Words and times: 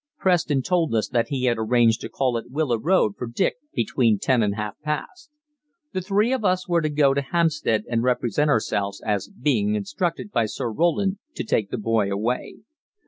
Preston 0.17 0.63
told 0.63 0.95
us 0.95 1.07
that 1.09 1.27
he 1.27 1.43
had 1.43 1.59
arranged 1.59 2.01
to 2.01 2.09
call 2.09 2.35
at 2.35 2.49
Willow 2.49 2.79
Road 2.79 3.13
for 3.15 3.27
Dick 3.27 3.57
between 3.71 4.17
ten 4.17 4.41
and 4.41 4.55
half 4.55 4.73
past. 4.81 5.29
The 5.93 6.01
three 6.01 6.33
of 6.33 6.43
us 6.43 6.67
were 6.67 6.81
to 6.81 6.89
go 6.89 7.13
to 7.13 7.21
Hampstead 7.21 7.83
and 7.87 8.01
represent 8.01 8.49
ourselves 8.49 8.99
as 9.05 9.29
being 9.29 9.75
instructed 9.75 10.31
by 10.31 10.47
Sir 10.47 10.71
Roland 10.71 11.19
to 11.35 11.43
take 11.43 11.69
the 11.69 11.77
boy 11.77 12.09
away. 12.11 12.61